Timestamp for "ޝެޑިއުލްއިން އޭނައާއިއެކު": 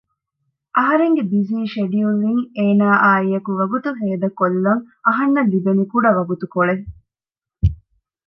1.73-3.49